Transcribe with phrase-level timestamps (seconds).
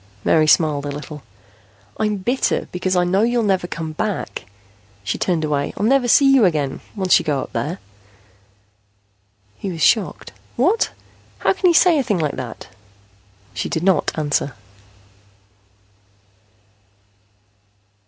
[0.23, 1.21] Mary smiled a little.
[1.99, 4.45] "I'm bitter because I know you'll never come back."
[5.03, 5.73] She turned away.
[5.77, 7.77] "I'll never see you again, once you go up there."
[9.59, 10.33] He was shocked.
[10.55, 10.89] "What?
[11.37, 12.69] How can you say a thing like that?"
[13.53, 14.55] She did not answer.